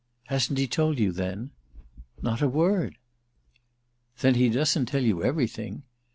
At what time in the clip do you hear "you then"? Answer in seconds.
0.97-1.51